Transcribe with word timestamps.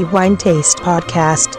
the 0.00 0.06
Wine 0.06 0.36
Taste 0.36 0.80
Podcast. 0.82 1.58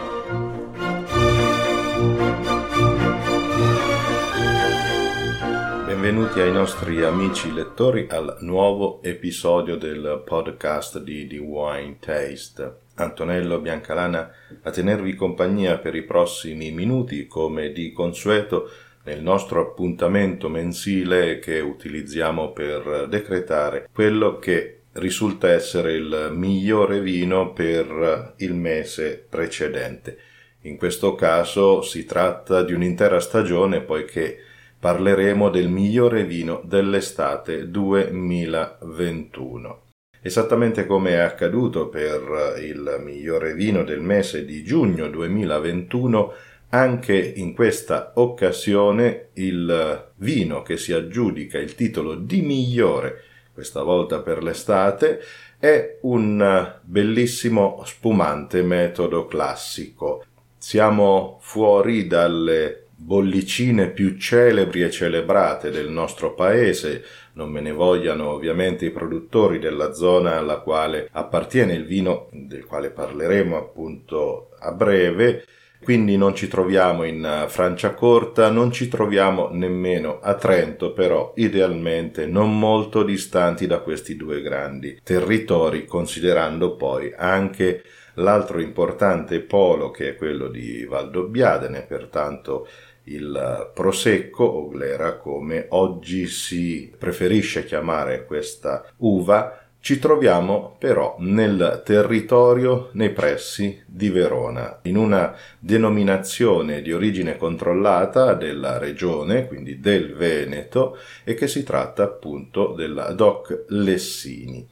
Benvenuti 5.86 6.40
ai 6.40 6.50
nostri 6.50 7.04
amici 7.04 7.52
lettori 7.52 8.08
al 8.10 8.38
nuovo 8.40 9.00
episodio 9.04 9.76
del 9.76 10.24
podcast 10.24 10.98
di 10.98 11.28
The 11.28 11.38
Wine 11.38 11.98
Taste. 12.00 12.78
Antonello 12.96 13.60
Biancalana 13.60 14.32
a 14.62 14.70
tenervi 14.72 15.14
compagnia 15.14 15.78
per 15.78 15.94
i 15.94 16.02
prossimi 16.02 16.72
minuti, 16.72 17.28
come 17.28 17.70
di 17.70 17.92
consueto, 17.92 18.68
nel 19.04 19.22
nostro 19.22 19.60
appuntamento 19.60 20.48
mensile 20.48 21.38
che 21.38 21.60
utilizziamo 21.60 22.50
per 22.50 23.06
decretare 23.08 23.88
quello 23.92 24.38
che 24.38 24.81
risulta 24.94 25.50
essere 25.50 25.94
il 25.94 26.30
migliore 26.32 27.00
vino 27.00 27.52
per 27.52 28.34
il 28.38 28.54
mese 28.54 29.24
precedente. 29.28 30.18
In 30.62 30.76
questo 30.76 31.14
caso 31.14 31.82
si 31.82 32.04
tratta 32.04 32.62
di 32.62 32.72
un'intera 32.72 33.20
stagione 33.20 33.80
poiché 33.80 34.38
parleremo 34.78 35.50
del 35.50 35.68
migliore 35.68 36.24
vino 36.24 36.60
dell'estate 36.64 37.70
2021. 37.70 39.80
Esattamente 40.20 40.86
come 40.86 41.10
è 41.10 41.18
accaduto 41.18 41.88
per 41.88 42.56
il 42.60 43.00
migliore 43.02 43.54
vino 43.54 43.82
del 43.82 44.00
mese 44.00 44.44
di 44.44 44.62
giugno 44.62 45.08
2021, 45.08 46.32
anche 46.68 47.16
in 47.16 47.54
questa 47.54 48.12
occasione 48.14 49.30
il 49.34 50.10
vino 50.16 50.62
che 50.62 50.76
si 50.76 50.92
aggiudica 50.92 51.58
il 51.58 51.74
titolo 51.74 52.14
di 52.14 52.40
migliore 52.40 53.24
questa 53.52 53.82
volta 53.82 54.20
per 54.20 54.42
l'estate, 54.42 55.20
è 55.58 55.98
un 56.02 56.74
bellissimo 56.82 57.82
spumante 57.84 58.62
metodo 58.62 59.26
classico. 59.26 60.24
Siamo 60.56 61.38
fuori 61.40 62.06
dalle 62.06 62.86
bollicine 63.02 63.90
più 63.90 64.16
celebri 64.16 64.82
e 64.82 64.90
celebrate 64.90 65.70
del 65.70 65.88
nostro 65.88 66.34
paese, 66.34 67.04
non 67.34 67.50
me 67.50 67.60
ne 67.60 67.72
vogliano 67.72 68.30
ovviamente 68.30 68.86
i 68.86 68.90
produttori 68.90 69.58
della 69.58 69.92
zona 69.92 70.36
alla 70.36 70.58
quale 70.58 71.08
appartiene 71.10 71.74
il 71.74 71.84
vino, 71.84 72.28
del 72.30 72.64
quale 72.64 72.90
parleremo 72.90 73.56
appunto 73.56 74.50
a 74.58 74.70
breve, 74.72 75.44
quindi 75.82 76.16
non 76.16 76.34
ci 76.34 76.48
troviamo 76.48 77.04
in 77.04 77.24
eh, 77.24 77.48
Franciacorta, 77.48 78.50
non 78.50 78.70
ci 78.72 78.88
troviamo 78.88 79.48
nemmeno 79.50 80.20
a 80.20 80.34
Trento, 80.34 80.92
però 80.92 81.32
idealmente 81.36 82.26
non 82.26 82.58
molto 82.58 83.02
distanti 83.02 83.66
da 83.66 83.80
questi 83.80 84.16
due 84.16 84.40
grandi 84.40 85.00
territori, 85.02 85.84
considerando 85.84 86.76
poi 86.76 87.12
anche 87.16 87.82
l'altro 88.14 88.60
importante 88.60 89.40
polo 89.40 89.90
che 89.90 90.10
è 90.10 90.16
quello 90.16 90.48
di 90.48 90.84
Valdobbiadene, 90.84 91.82
pertanto 91.82 92.66
il 93.04 93.34
eh, 93.34 93.70
prosecco 93.74 94.44
o 94.44 94.68
glera 94.68 95.16
come 95.16 95.66
oggi 95.70 96.26
si 96.26 96.92
preferisce 96.96 97.64
chiamare 97.64 98.24
questa 98.24 98.84
uva 98.98 99.61
ci 99.82 99.98
troviamo 99.98 100.76
però 100.78 101.16
nel 101.18 101.82
territorio 101.84 102.90
nei 102.92 103.10
pressi 103.10 103.82
di 103.84 104.10
Verona, 104.10 104.78
in 104.82 104.96
una 104.96 105.34
denominazione 105.58 106.82
di 106.82 106.92
origine 106.92 107.36
controllata 107.36 108.34
della 108.34 108.78
regione, 108.78 109.48
quindi 109.48 109.80
del 109.80 110.14
Veneto, 110.14 110.96
e 111.24 111.34
che 111.34 111.48
si 111.48 111.64
tratta 111.64 112.04
appunto 112.04 112.74
della 112.74 113.10
DOC 113.10 113.64
Lessini. 113.70 114.64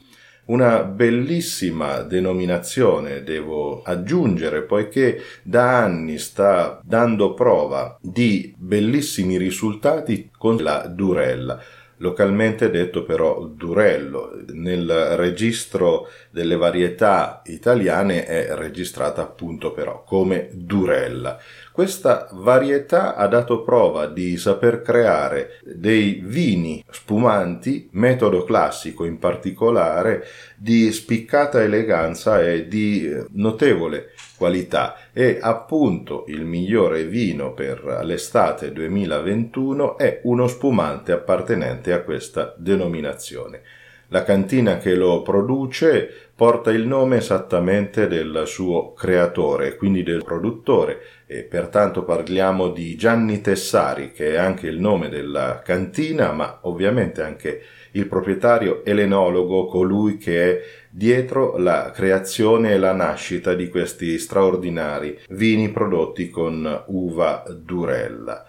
Una 0.45 0.83
bellissima 0.83 2.03
denominazione, 2.03 3.21
devo 3.21 3.81
aggiungere, 3.83 4.61
poiché 4.61 5.21
da 5.43 5.83
anni 5.83 6.17
sta 6.19 6.79
dando 6.83 7.33
prova 7.33 7.97
di 8.01 8.55
bellissimi 8.57 9.37
risultati 9.37 10.31
con 10.37 10.55
la 10.55 10.87
Durella 10.87 11.61
localmente 12.01 12.69
detto 12.69 13.03
però 13.03 13.43
Durello. 13.45 14.37
Nel 14.49 14.87
registro 15.15 16.09
delle 16.29 16.57
varietà 16.57 17.41
italiane 17.45 18.25
è 18.25 18.53
registrata 18.55 19.21
appunto 19.21 19.71
però 19.71 20.03
come 20.03 20.49
Durella. 20.51 21.39
Questa 21.73 22.27
varietà 22.33 23.15
ha 23.15 23.27
dato 23.27 23.61
prova 23.61 24.07
di 24.07 24.35
saper 24.35 24.81
creare 24.81 25.59
dei 25.63 26.21
vini 26.21 26.83
spumanti, 26.89 27.87
metodo 27.93 28.43
classico 28.43 29.05
in 29.05 29.17
particolare, 29.17 30.25
di 30.57 30.91
spiccata 30.91 31.63
eleganza 31.63 32.41
e 32.41 32.67
di 32.67 33.09
notevole 33.31 34.11
qualità 34.35 34.97
e 35.13 35.39
appunto 35.41 36.25
il 36.27 36.43
migliore 36.43 37.05
vino 37.05 37.53
per 37.53 38.01
l'estate 38.03 38.73
2021 38.73 39.97
è 39.97 40.19
uno 40.23 40.47
spumante 40.47 41.13
appartenente 41.13 41.93
a 41.93 42.01
questa 42.01 42.53
denominazione. 42.57 43.61
La 44.09 44.23
cantina 44.23 44.77
che 44.77 44.93
lo 44.93 45.21
produce 45.21 46.31
porta 46.35 46.69
il 46.71 46.85
nome 46.85 47.17
esattamente 47.17 48.07
del 48.07 48.43
suo 48.45 48.91
creatore, 48.91 49.77
quindi 49.77 50.03
del 50.03 50.23
produttore, 50.25 50.99
e 51.31 51.43
pertanto 51.43 52.03
parliamo 52.03 52.71
di 52.71 52.97
Gianni 52.97 53.39
Tessari, 53.39 54.11
che 54.11 54.33
è 54.33 54.35
anche 54.35 54.67
il 54.67 54.81
nome 54.81 55.07
della 55.07 55.61
cantina, 55.63 56.33
ma 56.33 56.59
ovviamente 56.63 57.21
anche 57.21 57.61
il 57.91 58.05
proprietario 58.07 58.83
elenologo, 58.83 59.65
colui 59.67 60.17
che 60.17 60.43
è 60.43 60.61
dietro 60.89 61.55
la 61.57 61.89
creazione 61.95 62.73
e 62.73 62.77
la 62.77 62.91
nascita 62.91 63.53
di 63.53 63.69
questi 63.69 64.19
straordinari 64.19 65.17
vini 65.29 65.69
prodotti 65.69 66.29
con 66.29 66.83
uva 66.87 67.45
durella. 67.49 68.45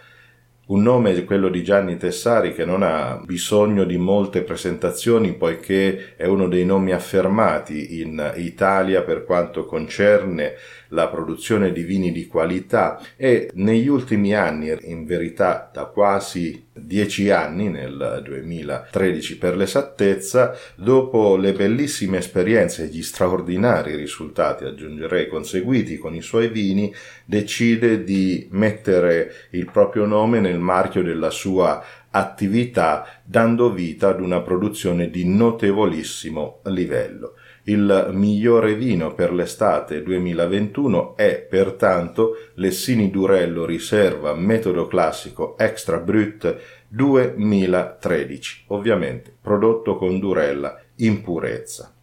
Un 0.65 0.81
nome, 0.81 1.25
quello 1.25 1.49
di 1.49 1.65
Gianni 1.65 1.97
Tessari, 1.97 2.55
che 2.55 2.65
non 2.65 2.85
ha 2.85 3.21
bisogno 3.25 3.83
di 3.83 3.97
molte 3.97 4.43
presentazioni 4.43 5.35
poiché 5.35 6.15
è 6.17 6.27
uno 6.27 6.47
dei 6.47 6.65
nomi 6.65 6.93
affermati 6.93 8.01
in 8.01 8.33
Italia 8.37 9.03
per 9.03 9.25
quanto 9.25 9.67
concerne 9.67 10.55
la 10.91 11.09
produzione 11.09 11.73
di 11.73 11.83
vini 11.83 12.13
di 12.13 12.29
qualità. 12.29 13.01
E 13.17 13.51
negli 13.55 13.89
ultimi 13.89 14.37
anni, 14.37 14.73
in 14.83 15.05
verità 15.05 15.69
da 15.73 15.87
quasi 15.87 16.69
dieci 16.73 17.31
anni, 17.31 17.69
nel 17.69 18.23
2013 18.25 19.39
per 19.39 19.57
l'esattezza, 19.57 20.57
dopo 20.75 21.37
le 21.37 21.53
bellissime 21.53 22.19
esperienze 22.19 22.85
e 22.85 22.87
gli 22.87 23.03
straordinari 23.03 23.95
risultati, 23.95 24.65
aggiungerei, 24.65 25.29
conseguiti 25.29 25.99
con 25.99 26.15
i 26.15 26.23
suoi 26.23 26.49
vini, 26.49 26.93
decide 27.25 28.05
di 28.05 28.49
mettere 28.53 29.33
il 29.51 29.71
proprio 29.71 30.07
nome 30.07 30.41
nel 30.41 30.59
marchio 30.59 31.03
della 31.03 31.31
sua 31.31 31.83
attività, 32.11 33.21
dando 33.25 33.73
vita 33.73 34.09
ad 34.09 34.21
una 34.21 34.41
produzione 34.41 35.11
di 35.11 35.27
notevolissimo 35.27 36.61
livello. 36.65 37.35
Il 37.65 38.11
migliore 38.13 38.75
vino 38.75 39.15
per 39.15 39.33
l'estate 39.33 40.03
2021 40.03 41.15
è 41.17 41.47
pertanto 41.49 42.33
Lessini 42.55 43.09
Durello 43.09 43.65
Riserva 43.65 44.35
Metodo 44.35 44.89
Classico 44.89 45.57
Extra 45.57 45.99
Brut 45.99 46.57
2013, 46.89 48.65
ovviamente 48.69 49.33
prodotto 49.41 49.97
con 49.97 50.19
Durella 50.19 50.77
in 50.97 51.23
purezza. 51.23 51.95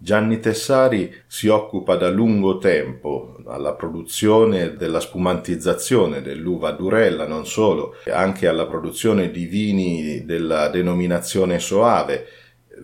Gianni 0.00 0.38
Tessari 0.38 1.12
si 1.26 1.48
occupa 1.48 1.96
da 1.96 2.08
lungo 2.08 2.58
tempo 2.58 3.38
alla 3.46 3.72
produzione 3.72 4.76
della 4.76 5.00
spumantizzazione 5.00 6.22
dell'uva 6.22 6.70
durella, 6.70 7.26
non 7.26 7.44
solo, 7.44 7.96
anche 8.08 8.46
alla 8.46 8.66
produzione 8.66 9.32
di 9.32 9.46
vini 9.46 10.24
della 10.24 10.68
denominazione 10.68 11.58
soave, 11.58 12.24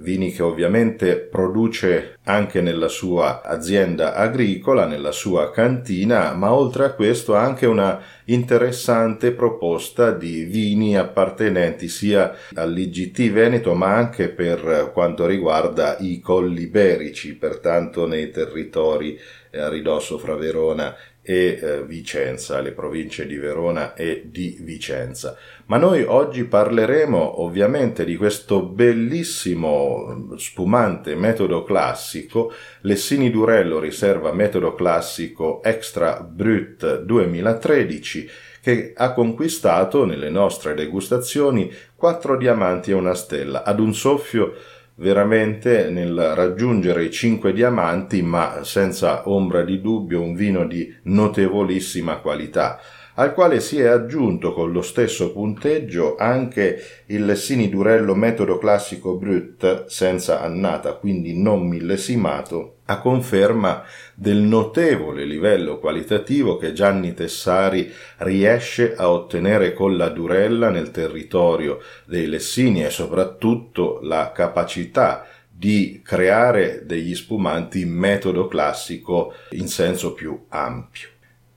vini 0.05 0.31
che 0.31 0.43
ovviamente 0.43 1.17
produce 1.17 2.19
anche 2.25 2.61
nella 2.61 2.89
sua 2.89 3.43
azienda 3.43 4.15
agricola, 4.15 4.87
nella 4.87 5.12
sua 5.12 5.51
cantina, 5.51 6.35
ma 6.35 6.53
oltre 6.53 6.85
a 6.85 6.93
questo 6.93 7.35
anche 7.35 7.65
una 7.65 8.01
interessante 8.27 9.33
proposta 9.33 10.11
di 10.11 10.45
vini 10.45 10.97
appartenenti 10.97 11.89
sia 11.89 12.35
all'IGT 12.55 13.31
Veneto 13.33 13.75
ma 13.75 13.95
anche 13.95 14.29
per 14.29 14.91
quanto 14.93 15.27
riguarda 15.27 15.97
i 15.99 16.21
colli 16.21 16.62
iberici, 16.62 17.35
pertanto 17.35 18.06
nei 18.06 18.31
territori 18.31 19.19
a 19.53 19.69
ridosso 19.69 20.19
fra 20.19 20.35
Verona 20.35 20.95
e 21.26 21.59
eh, 21.61 21.85
Vicenza, 21.85 22.61
le 22.61 22.73
province 22.73 23.26
di 23.26 23.37
Verona 23.37 23.94
e 23.94 24.25
di 24.26 24.59
Vicenza. 24.61 25.37
Ma 25.67 25.79
noi 25.79 26.03
oggi 26.03 26.44
parleremo 26.44 27.41
ovviamente 27.41 28.05
di 28.05 28.17
questo 28.17 28.62
bellissimo 28.62 30.35
spumante 30.37 31.15
metodo 31.15 31.65
classico, 31.65 32.53
Lessini 32.82 33.31
Durello 33.31 33.81
riserva 33.81 34.35
metodo 34.35 34.75
classico 34.75 35.62
Extra 35.62 36.21
Brut 36.21 37.00
2013, 37.00 38.29
che 38.61 38.93
ha 38.94 39.12
conquistato 39.15 40.05
nelle 40.05 40.29
nostre 40.29 40.75
degustazioni 40.75 41.73
quattro 41.94 42.37
diamanti 42.37 42.91
e 42.91 42.94
una 42.94 43.15
stella 43.15 43.62
ad 43.62 43.81
un 43.81 43.94
soffio 43.94 44.55
veramente 44.96 45.91
nel 45.91 46.32
raggiungere 46.35 47.05
i 47.05 47.11
cinque 47.11 47.52
diamanti, 47.52 48.23
ma 48.23 48.61
senza 48.62 49.29
ombra 49.29 49.62
di 49.62 49.81
dubbio 49.81 50.20
un 50.20 50.35
vino 50.35 50.67
di 50.67 50.94
notevolissima 51.05 52.19
qualità 52.19 52.79
al 53.15 53.33
quale 53.33 53.61
si 53.61 53.81
è 53.81 53.87
aggiunto 53.87 54.53
con 54.53 54.73
lo 54.73 54.83
stesso 54.83 55.33
punteggio 55.33 56.17
anche 56.17 56.83
il 57.07 57.25
Lessini 57.25 57.69
Durello 57.69 58.15
metodo 58.15 58.59
classico 58.59 59.17
Brut 59.17 59.87
senza 59.87 60.41
annata, 60.41 60.95
quindi 60.95 61.41
non 61.41 61.67
millesimato, 61.67 62.79
a 62.87 62.99
conferma 62.99 63.83
del 64.15 64.39
notevole 64.39 65.25
livello 65.25 65.79
qualitativo 65.79 66.57
che 66.57 66.73
Gianni 66.73 67.15
Tessari 67.15 67.91
riesce 68.19 68.95
a 68.97 69.11
ottenere 69.11 69.73
con 69.73 69.97
la 69.97 70.09
Durella 70.09 70.69
nel 70.71 70.91
territorio 70.91 71.81
dei 72.07 72.27
Lessini 72.27 72.85
e 72.85 72.91
soprattutto 72.91 74.01
la 74.03 74.33
capacità 74.35 75.27
di 75.57 76.03
creare 76.05 76.83
degli 76.85 77.15
spumanti 77.15 77.83
in 77.83 77.91
metodo 77.91 78.49
classico 78.49 79.33
in 79.51 79.69
senso 79.69 80.13
più 80.13 80.47
ampio. 80.49 81.14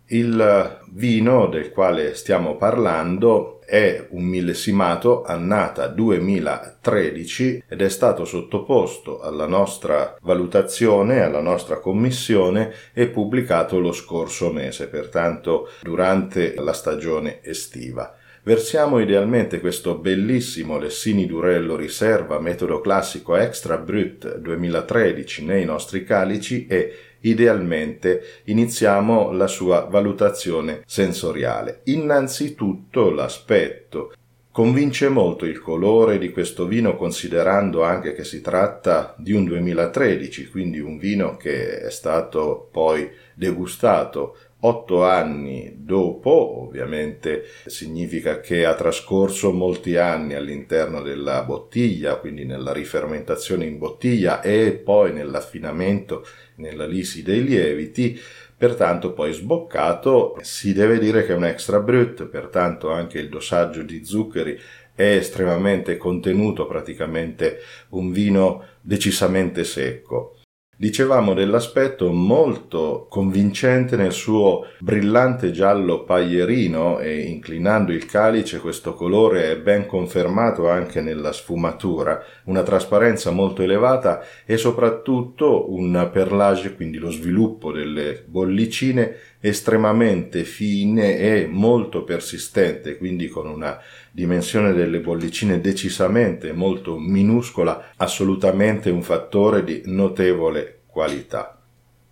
Il 0.09 0.79
vino 0.91 1.47
del 1.47 1.71
quale 1.71 2.15
stiamo 2.15 2.55
parlando 2.55 3.59
è 3.65 4.07
un 4.11 4.23
millesimato 4.23 5.23
annata 5.23 5.87
2013 5.87 7.65
ed 7.67 7.81
è 7.81 7.89
stato 7.89 8.23
sottoposto 8.23 9.19
alla 9.19 9.47
nostra 9.47 10.15
valutazione, 10.21 11.21
alla 11.21 11.41
nostra 11.41 11.79
commissione 11.79 12.71
e 12.93 13.07
pubblicato 13.07 13.79
lo 13.79 13.91
scorso 13.91 14.53
mese, 14.53 14.87
pertanto 14.87 15.67
durante 15.81 16.55
la 16.55 16.71
stagione 16.71 17.43
estiva. 17.43 18.15
Versiamo 18.47 18.99
idealmente 18.99 19.59
questo 19.59 19.97
bellissimo 19.97 20.77
Lessini 20.77 21.25
Durello 21.25 21.75
Riserva 21.75 22.39
metodo 22.39 22.79
classico 22.79 23.35
Extra 23.35 23.77
Brut 23.77 24.37
2013 24.37 25.43
nei 25.43 25.65
nostri 25.65 26.05
calici 26.05 26.65
e 26.65 26.93
idealmente 27.21 28.41
iniziamo 28.45 29.31
la 29.31 29.47
sua 29.47 29.87
valutazione 29.89 30.81
sensoriale. 30.85 31.81
Innanzitutto 31.85 33.09
l'aspetto. 33.09 34.13
Convince 34.51 35.07
molto 35.09 35.45
il 35.45 35.61
colore 35.61 36.17
di 36.17 36.31
questo 36.31 36.65
vino 36.65 36.95
considerando 36.95 37.83
anche 37.83 38.13
che 38.13 38.23
si 38.23 38.41
tratta 38.41 39.13
di 39.17 39.31
un 39.31 39.45
2013, 39.45 40.47
quindi 40.47 40.79
un 40.79 40.97
vino 40.97 41.37
che 41.37 41.81
è 41.81 41.91
stato 41.91 42.67
poi 42.71 43.07
degustato 43.35 44.35
Otto 44.59 45.03
anni 45.03 45.71
dopo, 45.77 46.63
ovviamente 46.63 47.43
significa 47.67 48.39
che 48.39 48.65
ha 48.65 48.73
trascorso 48.73 49.51
molti 49.51 49.97
anni 49.97 50.33
all'interno 50.33 51.03
della 51.03 51.43
bottiglia, 51.43 52.15
quindi 52.15 52.43
nella 52.43 52.73
rifermentazione 52.73 53.65
in 53.65 53.77
bottiglia 53.77 54.41
e 54.41 54.71
poi 54.71 55.13
nell'affinamento, 55.13 56.25
nella 56.55 56.87
lisi 56.87 57.21
dei 57.21 57.43
lieviti, 57.43 58.19
pertanto 58.57 59.13
poi 59.13 59.31
sboccato 59.31 60.39
si 60.41 60.73
deve 60.73 60.97
dire 60.97 61.23
che 61.23 61.33
è 61.33 61.35
un 61.35 61.45
extra 61.45 61.79
brut, 61.79 62.25
pertanto 62.25 62.89
anche 62.89 63.19
il 63.19 63.29
dosaggio 63.29 63.83
di 63.83 64.03
zuccheri 64.03 64.59
è 64.95 65.17
estremamente 65.17 65.97
contenuto, 65.97 66.65
praticamente 66.65 67.59
un 67.89 68.11
vino 68.11 68.63
decisamente 68.81 69.63
secco. 69.63 70.36
Dicevamo 70.79 71.33
dell'aspetto 71.33 72.11
molto 72.11 73.07
convincente 73.09 73.95
nel 73.95 74.11
suo 74.11 74.67
brillante 74.77 75.49
giallo 75.49 76.03
paglierino 76.03 76.99
e 76.99 77.21
inclinando 77.21 77.91
il 77.91 78.05
calice 78.05 78.59
questo 78.59 78.93
colore 78.93 79.49
è 79.49 79.57
ben 79.57 79.87
confermato 79.87 80.69
anche 80.69 81.01
nella 81.01 81.31
sfumatura, 81.31 82.23
una 82.43 82.61
trasparenza 82.61 83.31
molto 83.31 83.63
elevata 83.63 84.23
e 84.45 84.57
soprattutto 84.57 85.73
un 85.73 86.11
perlage, 86.13 86.75
quindi 86.75 86.99
lo 86.99 87.09
sviluppo 87.09 87.71
delle 87.71 88.23
bollicine 88.27 89.15
estremamente 89.39 90.43
fine 90.43 91.17
e 91.17 91.47
molto 91.47 92.03
persistente, 92.03 92.97
quindi 92.97 93.27
con 93.27 93.47
una 93.47 93.79
dimensione 94.11 94.73
delle 94.73 94.99
bollicine 94.99 95.61
decisamente 95.61 96.51
molto 96.53 96.97
minuscola, 96.97 97.93
assolutamente 97.97 98.89
un 98.89 99.03
fattore 99.03 99.63
di 99.63 99.81
notevole 99.85 100.79
qualità. 100.87 101.59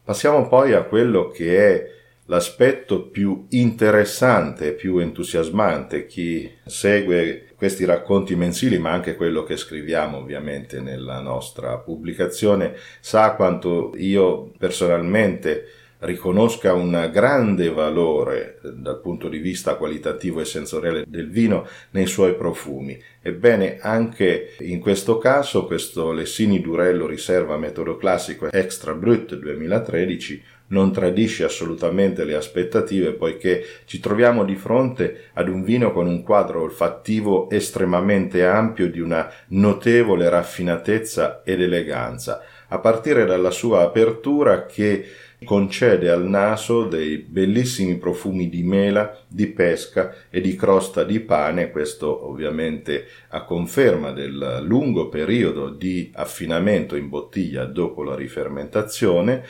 Passiamo 0.04 0.48
poi 0.48 0.74
a 0.74 0.83
quello 0.83 1.30
che 1.30 1.57
è 1.57 1.94
l'aspetto 2.27 3.07
più 3.07 3.45
interessante, 3.50 4.74
più 4.74 4.98
entusiasmante. 5.00 6.06
Chi 6.06 6.50
segue 6.66 7.50
questi 7.56 7.86
racconti 7.86 8.36
mensili, 8.36 8.77
ma 8.77 8.92
anche 8.92 9.16
quello 9.16 9.44
che 9.44 9.57
scriviamo 9.57 10.18
ovviamente 10.18 10.80
nella 10.81 11.19
nostra 11.22 11.77
pubblicazione, 11.77 12.75
sa 13.00 13.33
quanto 13.33 13.94
io 13.98 14.51
personalmente 14.57 15.66
riconosca 16.06 16.74
un 16.74 17.10
grande 17.12 17.69
valore 17.69 18.60
eh, 18.63 18.69
dal 18.74 19.02
punto 19.02 19.28
di 19.28 19.40
vista 19.40 19.75
qualitativo 19.75 20.40
e 20.40 20.46
sensoriale 20.46 21.04
del 21.07 21.30
vino 21.30 21.68
nei 21.92 22.06
suoi 22.06 22.36
profumi. 22.36 23.02
Ebbene, 23.22 23.80
anche 23.81 24.56
in 24.60 24.80
questo 24.80 25.18
caso, 25.18 25.66
questo 25.66 26.12
Lessini 26.12 26.62
Durello 26.62 27.07
Riserva 27.07 27.57
Metodo 27.57 27.98
Classico 27.98 28.52
Extra 28.52 28.94
Brut 28.94 29.36
2013 29.36 30.44
non 30.68 30.92
tradisce 30.92 31.44
assolutamente 31.44 32.24
le 32.24 32.36
aspettative 32.36 33.12
poiché 33.12 33.63
ci 33.86 34.00
troviamo 34.00 34.44
di 34.44 34.56
fronte 34.56 35.30
ad 35.34 35.48
un 35.48 35.63
vino 35.63 35.92
con 35.92 36.08
un 36.08 36.24
quadro 36.24 36.62
olfattivo 36.62 37.50
estremamente 37.50 38.46
ampio 38.46 38.90
di 38.90 39.00
una 39.00 39.30
notevole 39.50 40.28
raffinatezza 40.28 41.42
ed 41.44 41.62
eleganza, 41.62 42.42
a 42.69 42.80
partire 42.80 43.25
dalla 43.25 43.51
sua 43.51 43.81
apertura 43.81 44.66
che 44.66 45.06
concede 45.46 46.10
al 46.10 46.26
naso 46.28 46.84
dei 46.84 47.20
bellissimi 47.20 47.96
profumi 47.96 48.50
di 48.50 48.64
mela, 48.64 49.18
di 49.30 49.48
pesca 49.48 50.14
e 50.30 50.42
di 50.42 50.58
crosta 50.58 51.06
di 51.06 51.22
pane, 51.22 51.72
questo 51.72 52.28
ovviamente 52.28 53.06
a 53.30 53.46
conferma 53.46 54.12
del 54.12 54.64
lungo 54.64 55.08
periodo 55.08 55.70
di 55.70 56.12
affinamento 56.14 56.98
in 56.98 57.08
bottiglia 57.08 57.64
dopo 57.64 58.04
la 58.04 58.16
rifermentazione, 58.16 59.44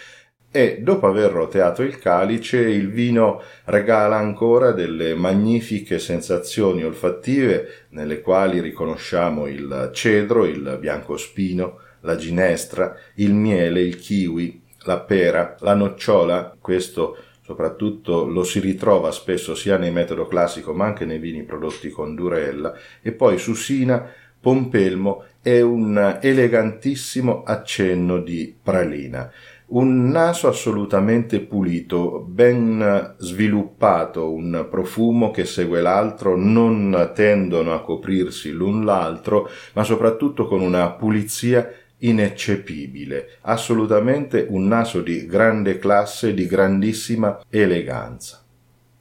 e 0.56 0.80
dopo 0.82 1.08
aver 1.08 1.32
roteato 1.32 1.82
il 1.82 2.00
calice 2.00 2.60
il 2.60 2.90
vino 2.90 3.42
regala 3.66 4.16
ancora 4.16 4.72
delle 4.72 5.14
magnifiche 5.14 6.00
sensazioni 6.00 6.82
olfattive 6.82 7.88
nelle 7.90 8.22
quali 8.22 8.62
riconosciamo 8.62 9.48
il 9.48 9.90
cedro, 9.92 10.46
il 10.46 10.78
biancospino, 10.80 11.80
la 12.00 12.16
ginestra, 12.16 12.96
il 13.16 13.34
miele, 13.34 13.82
il 13.82 13.98
kiwi, 13.98 14.62
la 14.86 15.00
pera, 15.00 15.56
la 15.60 15.74
nocciola, 15.74 16.56
questo 16.60 17.18
soprattutto 17.42 18.26
lo 18.26 18.44
si 18.44 18.60
ritrova 18.60 19.12
spesso 19.12 19.54
sia 19.54 19.78
nel 19.78 19.94
metodo 19.94 20.26
classico 20.26 20.74
ma 20.74 20.86
anche 20.86 21.06
nei 21.06 21.20
vini 21.20 21.44
prodotti 21.44 21.90
con 21.90 22.16
durella, 22.16 22.74
e 23.02 23.12
poi 23.12 23.38
susina, 23.38 24.04
pompelmo 24.40 25.24
e 25.42 25.62
un 25.62 26.20
elegantissimo 26.22 27.44
accenno 27.44 28.20
di 28.20 28.56
pralina. 28.62 29.32
Un 29.68 30.10
naso 30.10 30.48
assolutamente 30.48 31.40
pulito, 31.40 32.24
ben 32.28 33.16
sviluppato, 33.18 34.32
un 34.32 34.68
profumo 34.70 35.32
che 35.32 35.46
segue 35.46 35.82
l'altro, 35.82 36.38
non 36.38 37.12
tendono 37.16 37.74
a 37.74 37.82
coprirsi 37.82 38.52
l'un 38.52 38.86
l'altro, 38.86 39.50
ma 39.74 39.84
soprattutto 39.84 40.46
con 40.46 40.62
una 40.62 40.92
pulizia 40.92 41.68
ineccepibile, 42.08 43.38
assolutamente 43.42 44.46
un 44.50 44.68
naso 44.68 45.02
di 45.02 45.26
grande 45.26 45.78
classe, 45.78 46.34
di 46.34 46.46
grandissima 46.46 47.40
eleganza. 47.50 48.44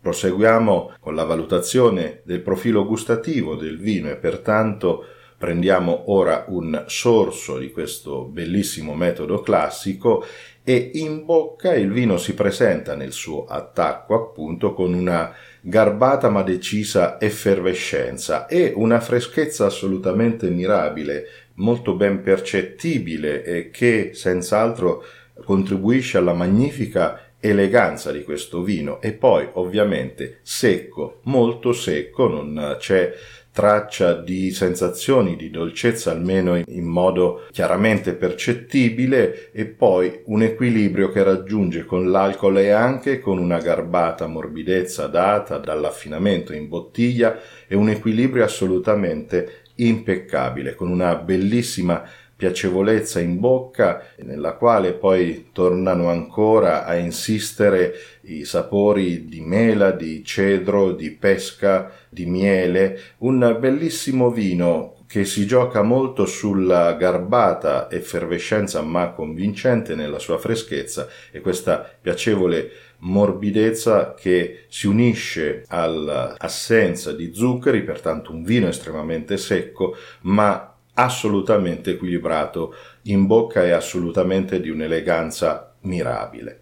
Proseguiamo 0.00 0.96
con 1.00 1.14
la 1.14 1.24
valutazione 1.24 2.20
del 2.24 2.40
profilo 2.40 2.84
gustativo 2.84 3.56
del 3.56 3.78
vino 3.78 4.10
e 4.10 4.16
pertanto 4.16 5.06
prendiamo 5.36 6.04
ora 6.06 6.44
un 6.48 6.84
sorso 6.86 7.58
di 7.58 7.70
questo 7.70 8.24
bellissimo 8.24 8.94
metodo 8.94 9.40
classico 9.40 10.24
e 10.62 10.92
in 10.94 11.24
bocca 11.24 11.74
il 11.74 11.92
vino 11.92 12.16
si 12.16 12.34
presenta 12.34 12.94
nel 12.94 13.12
suo 13.12 13.44
attacco 13.44 14.14
appunto 14.14 14.72
con 14.72 14.94
una 14.94 15.34
garbata 15.60 16.30
ma 16.30 16.42
decisa 16.42 17.20
effervescenza 17.20 18.46
e 18.46 18.72
una 18.74 19.00
freschezza 19.00 19.66
assolutamente 19.66 20.48
mirabile, 20.48 21.26
molto 21.54 21.94
ben 21.94 22.22
percettibile 22.22 23.44
e 23.44 23.70
che 23.70 24.10
senz'altro 24.14 25.04
contribuisce 25.44 26.18
alla 26.18 26.32
magnifica 26.32 27.32
eleganza 27.40 28.10
di 28.10 28.22
questo 28.24 28.62
vino. 28.62 29.02
E 29.02 29.12
poi 29.12 29.46
ovviamente 29.52 30.38
secco, 30.42 31.20
molto 31.24 31.72
secco, 31.72 32.26
non 32.28 32.76
c'è 32.78 33.12
traccia 33.54 34.14
di 34.14 34.50
sensazioni 34.50 35.36
di 35.36 35.48
dolcezza 35.48 36.10
almeno 36.10 36.56
in 36.56 36.84
modo 36.86 37.46
chiaramente 37.52 38.14
percettibile 38.14 39.52
e 39.52 39.66
poi 39.66 40.22
un 40.24 40.42
equilibrio 40.42 41.08
che 41.12 41.22
raggiunge 41.22 41.84
con 41.84 42.10
l'alcol 42.10 42.58
e 42.58 42.70
anche 42.70 43.20
con 43.20 43.38
una 43.38 43.58
garbata 43.58 44.26
morbidezza 44.26 45.06
data 45.06 45.58
dall'affinamento 45.58 46.52
in 46.52 46.66
bottiglia 46.66 47.38
e 47.68 47.76
un 47.76 47.90
equilibrio 47.90 48.42
assolutamente 48.42 49.62
impeccabile 49.76 50.74
con 50.74 50.90
una 50.90 51.14
bellissima 51.14 52.02
piacevolezza 52.36 53.20
in 53.20 53.38
bocca, 53.38 54.02
nella 54.18 54.52
quale 54.54 54.92
poi 54.92 55.50
tornano 55.52 56.08
ancora 56.08 56.84
a 56.84 56.96
insistere 56.96 57.94
i 58.22 58.44
sapori 58.44 59.26
di 59.26 59.40
mela, 59.40 59.90
di 59.90 60.24
cedro, 60.24 60.92
di 60.92 61.10
pesca, 61.10 61.92
di 62.08 62.26
miele, 62.26 63.00
un 63.18 63.56
bellissimo 63.60 64.30
vino 64.30 64.94
che 65.06 65.24
si 65.24 65.46
gioca 65.46 65.82
molto 65.82 66.26
sulla 66.26 66.94
garbata 66.94 67.88
effervescenza 67.90 68.82
ma 68.82 69.10
convincente 69.10 69.94
nella 69.94 70.18
sua 70.18 70.38
freschezza 70.38 71.06
e 71.30 71.40
questa 71.40 71.88
piacevole 72.00 72.70
morbidezza 72.98 74.14
che 74.14 74.64
si 74.68 74.86
unisce 74.86 75.64
all'assenza 75.68 77.12
di 77.12 77.32
zuccheri, 77.32 77.82
pertanto 77.82 78.32
un 78.32 78.42
vino 78.42 78.66
estremamente 78.66 79.36
secco, 79.36 79.94
ma 80.22 80.73
assolutamente 80.94 81.92
equilibrato 81.92 82.74
in 83.02 83.26
bocca 83.26 83.64
e 83.64 83.70
assolutamente 83.70 84.60
di 84.60 84.70
un'eleganza 84.70 85.74
mirabile. 85.82 86.60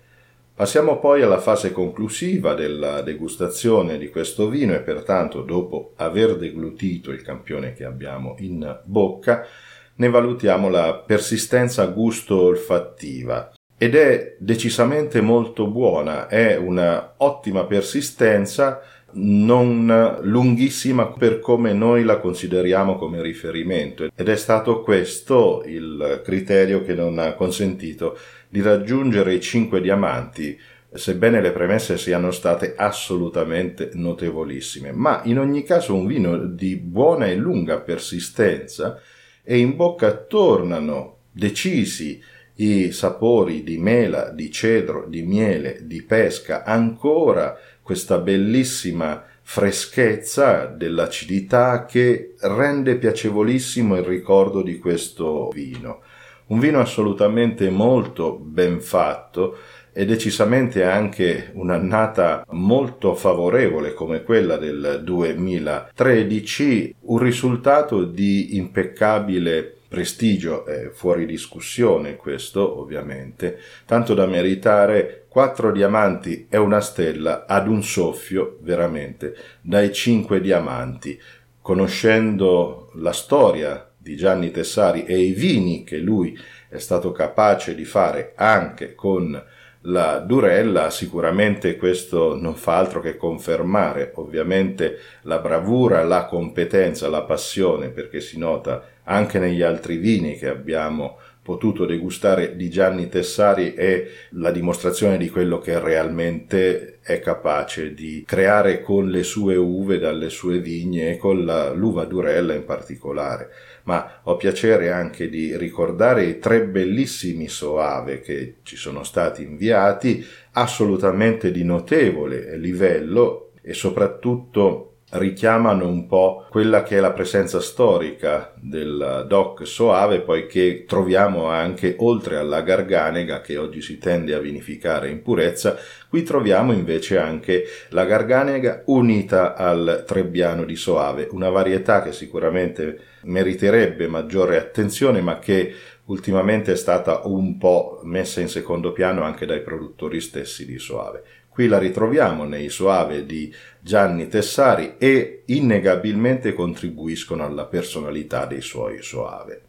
Passiamo 0.55 0.99
poi 0.99 1.23
alla 1.23 1.41
fase 1.41 1.73
conclusiva 1.73 2.55
della 2.55 3.01
degustazione 3.01 3.97
di 3.99 4.11
questo 4.11 4.49
vino 4.49 4.75
e 4.75 4.81
pertanto 4.81 5.43
dopo 5.43 5.93
aver 5.97 6.37
deglutito 6.37 7.11
il 7.11 7.23
campione 7.23 7.73
che 7.73 7.85
abbiamo 7.85 8.37
in 8.39 8.81
bocca 8.85 9.47
ne 9.95 10.09
valutiamo 10.09 10.69
la 10.69 10.95
persistenza 10.95 11.87
gusto-olfattiva 11.87 13.53
ed 13.77 13.97
è 13.97 14.37
decisamente 14.39 15.21
molto 15.21 15.67
buona, 15.67 16.29
è 16.29 16.57
una 16.57 17.15
ottima 17.17 17.65
persistenza 17.65 18.81
non 19.14 20.19
lunghissima 20.23 21.09
per 21.09 21.40
come 21.40 21.73
noi 21.73 22.04
la 22.04 22.19
consideriamo 22.19 22.97
come 22.97 23.21
riferimento 23.21 24.09
ed 24.14 24.28
è 24.28 24.37
stato 24.37 24.83
questo 24.83 25.62
il 25.66 26.21
criterio 26.25 26.83
che 26.83 26.95
non 26.95 27.19
ha 27.19 27.35
consentito 27.35 28.19
di 28.49 28.61
raggiungere 28.61 29.35
i 29.35 29.40
cinque 29.40 29.81
diamanti, 29.81 30.59
sebbene 30.92 31.40
le 31.40 31.52
premesse 31.52 31.97
siano 31.97 32.31
state 32.31 32.75
assolutamente 32.76 33.90
notevolissime. 33.95 34.92
Ma 34.92 35.23
in 35.25 35.38
ogni 35.38 35.62
caso 35.62 35.95
un 35.95 36.07
vino 36.07 36.37
di 36.37 36.76
buona 36.76 37.26
e 37.26 37.35
lunga 37.35 37.81
persistenza 37.81 39.00
e 39.42 39.59
in 39.59 39.75
bocca 39.75 40.12
tornano 40.12 41.16
decisi 41.33 42.21
i 42.57 42.92
sapori 42.92 43.64
di 43.64 43.78
mela, 43.78 44.28
di 44.28 44.50
cedro, 44.50 45.07
di 45.09 45.23
miele, 45.23 45.81
di 45.83 46.02
pesca, 46.02 46.64
ancora 46.64 47.57
questa 47.83 48.19
bellissima 48.19 49.25
freschezza 49.43 50.67
dell'acidità 50.67 51.85
che 51.85 52.35
rende 52.41 52.97
piacevolissimo 52.97 53.97
il 53.97 54.05
ricordo 54.05 54.62
di 54.62 54.79
questo 54.79 55.49
vino. 55.53 56.01
Un 56.47 56.59
vino 56.59 56.81
assolutamente 56.81 57.69
molto 57.71 58.37
ben 58.39 58.81
fatto 58.81 59.57
e 59.93 60.07
decisamente 60.07 60.85
anche 60.85 61.51
un'annata 61.53 62.47
molto 62.51 63.15
favorevole 63.15 63.93
come 63.93 64.23
quella 64.23 64.57
del 64.57 65.03
2013, 65.05 66.95
un 67.01 67.19
risultato 67.19 68.05
di 68.05 68.57
impeccabile 68.57 69.77
prestigio, 69.87 70.65
è 70.65 70.89
fuori 70.91 71.27
discussione 71.27 72.17
questo 72.17 72.81
ovviamente, 72.81 73.59
tanto 73.85 74.15
da 74.15 74.25
meritare 74.25 75.22
quattro 75.33 75.73
diamanti 75.73 76.47
e 76.51 76.59
una 76.59 76.83
stella 76.83 77.47
ad 77.47 77.67
un 77.67 77.83
soffio 77.83 78.59
veramente 78.61 79.35
dai 79.62 79.91
cinque 79.91 80.43
diamanti. 80.43 81.19
Conoscendo 81.62 82.91
la 82.97 83.12
storia 83.12 83.91
di 83.97 84.15
Gianni 84.15 84.51
Tessari 84.51 85.07
e 85.07 85.19
i 85.19 85.33
vini 85.33 85.85
che 85.85 85.97
lui 85.97 86.39
è 86.69 86.77
stato 86.77 87.12
capace 87.12 87.75
di 87.75 87.87
fare 87.87 88.35
anche 88.37 88.95
con 88.95 89.43
la 89.87 90.19
Durella, 90.19 90.91
sicuramente 90.91 91.77
questo 91.77 92.39
non 92.39 92.55
fa 92.55 92.77
altro 92.77 93.01
che 93.01 93.17
confermare 93.17 94.12
ovviamente 94.17 94.99
la 95.23 95.39
bravura, 95.39 96.05
la 96.05 96.27
competenza, 96.27 97.09
la 97.09 97.23
passione, 97.23 97.89
perché 97.89 98.21
si 98.21 98.37
nota 98.37 98.85
anche 99.05 99.39
negli 99.39 99.62
altri 99.62 99.97
vini 99.97 100.37
che 100.37 100.49
abbiamo 100.49 101.17
potuto 101.43 101.85
degustare 101.85 102.55
di 102.55 102.71
Gianni 102.71 103.09
Tessari 103.09 103.75
è 103.75 104.07
la 104.31 104.53
dimostrazione 104.53 105.19
di 105.19 105.29
quello 105.29 105.59
che 105.59 105.81
realmente 105.81 107.01
è 107.03 107.19
capace 107.19 107.95
di 107.95 108.23
creare 108.25 108.81
con 108.81 109.09
le 109.09 109.25
sue 109.25 109.57
uve 109.57 109.99
dalle 109.99 110.31
sue 110.31 110.61
vigne 110.61 111.11
e 111.11 111.17
con 111.17 111.45
la, 111.45 111.73
l'uva 111.73 112.05
Durella 112.05 112.55
in 112.55 112.65
particolare. 112.65 113.51
Ma 113.85 114.21
ho 114.23 114.37
piacere 114.37 114.93
anche 114.93 115.29
di 115.29 115.57
ricordare 115.57 116.25
i 116.25 116.39
tre 116.39 116.65
bellissimi 116.65 117.49
soave 117.49 118.21
che 118.21 118.59
ci 118.63 118.77
sono 118.77 119.03
stati 119.03 119.43
inviati, 119.43 120.25
assolutamente 120.53 121.51
di 121.51 121.65
notevole 121.65 122.57
livello 122.57 123.51
e 123.61 123.75
soprattutto 123.75 124.92
richiamano 125.12 125.87
un 125.87 126.07
po' 126.07 126.47
quella 126.49 126.83
che 126.83 126.97
è 126.97 127.00
la 127.00 127.12
presenza 127.12 127.61
storica 127.61 128.52
del 128.57 129.26
DOC 129.28 129.66
Soave, 129.66 130.21
poiché 130.21 130.85
troviamo 130.87 131.47
anche, 131.47 131.97
oltre 131.99 132.37
alla 132.37 132.62
garganega 132.62 133.40
che 133.40 133.59
oggi 133.59 133.83
si 133.83 133.99
tende 133.99 134.35
a 134.35 134.38
vinificare 134.38 135.11
in 135.11 135.23
purezza, 135.23 135.76
qui 136.09 136.23
troviamo 136.23 136.73
invece 136.73 137.19
anche 137.19 137.64
la 137.90 138.04
garganega 138.04 138.85
unita 138.87 139.54
al 139.54 140.04
trebbiano 140.07 140.64
di 140.64 140.76
Soave, 140.76 141.28
una 141.33 141.50
varietà 141.50 142.02
che 142.02 142.12
sicuramente 142.12 142.99
meriterebbe 143.23 144.07
maggiore 144.09 144.59
attenzione, 144.59 145.21
ma 145.21 145.38
che 145.38 145.75
ultimamente 146.07 146.73
è 146.73 146.76
stata 146.76 147.23
un 147.25 147.59
po' 147.59 148.00
messa 148.04 148.40
in 148.40 148.49
secondo 148.49 148.92
piano 148.92 149.23
anche 149.23 149.47
dai 149.47 149.61
produttori 149.61 150.21
stessi 150.21 150.64
di 150.64 150.78
Soave. 150.78 151.23
Qui 151.52 151.66
la 151.66 151.78
ritroviamo 151.78 152.44
nei 152.44 152.71
Soave 152.71 153.26
di 153.26 153.54
Gianni 153.78 154.26
Tessari 154.26 154.94
e 154.97 155.42
innegabilmente 155.47 156.54
contribuiscono 156.54 157.44
alla 157.44 157.66
personalità 157.66 158.47
dei 158.47 158.62
suoi 158.62 159.02
Soave. 159.02 159.64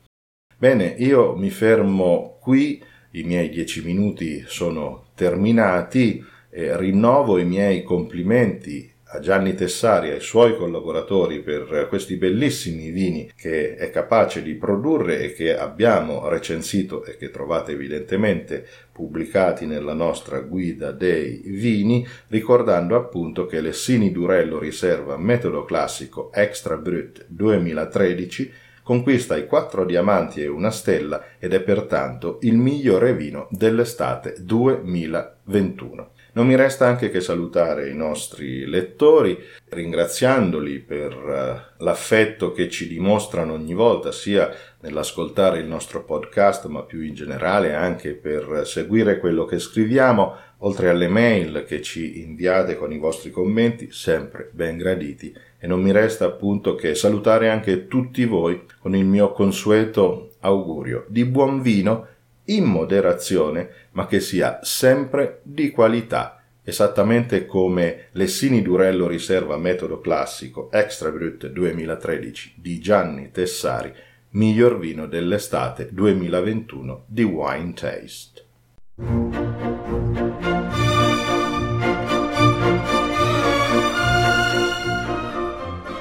Bene, 0.57 0.95
io 0.97 1.35
mi 1.35 1.49
fermo 1.49 2.37
qui, 2.39 2.81
i 3.11 3.23
miei 3.23 3.49
dieci 3.49 3.83
minuti 3.83 4.45
sono 4.47 5.07
terminati, 5.13 6.23
e 6.49 6.77
rinnovo 6.77 7.39
i 7.39 7.45
miei 7.45 7.83
complimenti 7.83 8.92
a 9.13 9.20
Gianni 9.20 9.53
Tessari 9.53 10.10
e 10.10 10.13
ai 10.13 10.20
suoi 10.20 10.58
collaboratori 10.58 11.41
per 11.41 11.86
questi 11.88 12.15
bellissimi 12.15 12.89
vini 12.89 13.32
che 13.36 13.75
è 13.75 13.91
capace 13.91 14.41
di 14.41 14.55
produrre 14.55 15.20
e 15.20 15.34
che 15.34 15.55
abbiamo 15.55 16.27
recensito 16.27 17.05
e 17.05 17.15
che 17.17 17.29
trovate 17.29 17.74
evidentemente 17.74 18.65
pubblicati 18.91 19.67
nella 19.67 19.93
nostra 19.93 20.39
guida 20.39 20.91
dei 20.91 21.43
vini, 21.46 22.05
ricordando 22.27 22.96
appunto 22.96 23.46
che 23.46 23.62
Lessini 23.62 24.12
Durello 24.12 24.58
riserva 24.58 25.15
metodo 25.17 25.63
classico 25.63 26.32
Extra 26.34 26.77
Brut 26.77 27.25
2013 27.27 28.51
conquista 28.84 29.38
i 29.38 29.46
quattro 29.46 29.86
diamanti 29.86 30.41
e 30.41 30.48
una 30.48 30.70
stella 30.70 31.24
ed 31.39 31.53
è 31.53 31.62
pertanto 31.62 32.39
il 32.41 32.58
migliore 32.58 33.13
vino 33.13 33.48
dell'estate 33.50 34.36
2021. 34.39 36.12
Non 36.35 36.47
mi 36.47 36.55
resta 36.55 36.87
anche 36.87 37.11
che 37.11 37.21
salutare 37.21 37.89
i 37.89 37.93
nostri 37.93 38.65
lettori, 38.65 39.37
ringraziandoli 39.69 40.79
per 40.79 41.15
uh, 41.15 41.83
l'affetto 41.83 42.51
che 42.51 42.69
ci 42.69 42.87
dimostrano 42.87 43.53
ogni 43.53 43.75
volta, 43.75 44.11
sia 44.11 44.51
nell'ascoltare 44.79 45.59
il 45.59 45.67
nostro 45.67 46.03
podcast, 46.03 46.65
ma 46.65 46.81
più 46.81 47.01
in 47.01 47.13
generale 47.13 47.75
anche 47.75 48.13
per 48.13 48.63
seguire 48.65 49.19
quello 49.19 49.45
che 49.45 49.59
scriviamo, 49.59 50.35
oltre 50.59 50.89
alle 50.89 51.07
mail 51.07 51.65
che 51.67 51.83
ci 51.83 52.21
inviate 52.21 52.77
con 52.77 52.91
i 52.91 52.97
vostri 52.97 53.29
commenti, 53.29 53.91
sempre 53.91 54.49
ben 54.53 54.77
graditi. 54.77 55.31
E 55.59 55.67
non 55.67 55.83
mi 55.83 55.91
resta 55.91 56.25
appunto 56.25 56.73
che 56.73 56.95
salutare 56.95 57.49
anche 57.49 57.87
tutti 57.87 58.25
voi 58.25 58.63
con 58.79 58.95
il 58.95 59.05
mio 59.05 59.33
consueto 59.33 60.31
augurio 60.39 61.05
di 61.09 61.25
buon 61.25 61.61
vino 61.61 62.07
in 62.45 62.65
moderazione, 62.65 63.69
ma 63.91 64.07
che 64.07 64.19
sia 64.19 64.59
sempre 64.63 65.39
di 65.43 65.71
qualità, 65.71 66.41
esattamente 66.63 67.45
come 67.45 68.07
Lessini 68.12 68.62
Durello 68.62 69.07
riserva 69.07 69.57
metodo 69.57 70.00
classico 70.00 70.69
Extra 70.71 71.09
Brut 71.12 71.47
2013 71.47 72.55
di 72.57 72.79
Gianni 72.79 73.31
Tessari, 73.31 73.93
miglior 74.31 74.79
vino 74.79 75.05
dell'estate 75.07 75.89
2021 75.91 77.03
di 77.07 77.23
Wine 77.23 77.73
Taste. 77.73 78.45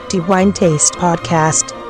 Die 0.08 0.20
Wine 0.26 0.52
Taste 0.52 0.98
Podcast 0.98 1.81